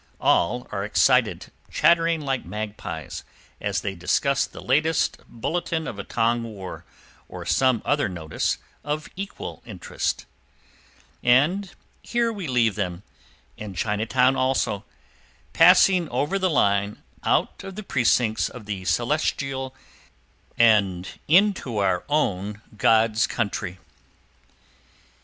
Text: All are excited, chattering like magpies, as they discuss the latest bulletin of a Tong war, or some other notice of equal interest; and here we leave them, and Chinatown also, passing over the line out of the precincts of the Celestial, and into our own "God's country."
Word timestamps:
All 0.19 0.67
are 0.71 0.83
excited, 0.83 1.51
chattering 1.71 2.21
like 2.21 2.43
magpies, 2.43 3.23
as 3.61 3.81
they 3.81 3.93
discuss 3.93 4.47
the 4.47 4.59
latest 4.59 5.19
bulletin 5.27 5.85
of 5.87 5.99
a 5.99 6.03
Tong 6.03 6.41
war, 6.41 6.85
or 7.29 7.45
some 7.45 7.83
other 7.85 8.09
notice 8.09 8.57
of 8.83 9.07
equal 9.15 9.61
interest; 9.63 10.25
and 11.21 11.75
here 12.01 12.33
we 12.33 12.47
leave 12.47 12.73
them, 12.73 13.03
and 13.59 13.77
Chinatown 13.77 14.35
also, 14.35 14.85
passing 15.53 16.09
over 16.09 16.39
the 16.39 16.49
line 16.49 16.97
out 17.23 17.63
of 17.63 17.75
the 17.75 17.83
precincts 17.83 18.49
of 18.49 18.65
the 18.65 18.85
Celestial, 18.85 19.75
and 20.57 21.09
into 21.27 21.77
our 21.77 22.03
own 22.09 22.59
"God's 22.75 23.27
country." 23.27 23.77